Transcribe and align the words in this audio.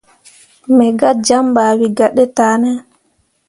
Me 0.75 0.85
gah 0.99 1.15
jam 1.25 1.45
ɓah 1.55 1.71
wǝ 1.79 1.87
gah 1.97 2.11
ɗe 2.17 2.23
tah 2.37 2.55
ne. 2.61 2.71